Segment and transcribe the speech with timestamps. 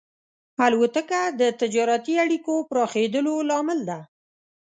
[0.65, 3.99] الوتکه د تجارتي اړیکو پراخېدلو لامل ده.